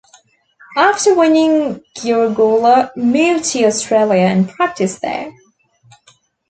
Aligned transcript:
After 0.77 1.13
winning, 1.13 1.83
Giurgola 1.95 2.89
moved 2.97 3.43
to 3.51 3.65
Australia 3.65 4.23
and 4.23 4.49
practiced 4.49 5.03
there. 5.03 5.31